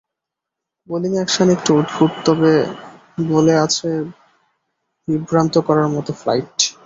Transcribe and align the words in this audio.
Bowling 0.89 1.11
action 1.15 1.47
একটু 1.55 1.69
অদ্ভুত, 1.79 2.11
তবে 2.25 2.51
বলে 3.27 3.53
আছে 3.65 3.89
বিভ্রান্ত 5.07 5.55
করার 5.67 5.87
মতো 5.95 6.11
ফ্লাইট। 6.13 6.55